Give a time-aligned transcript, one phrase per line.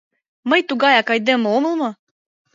[0.49, 1.89] Мый тугаяк айдеме омыл мо?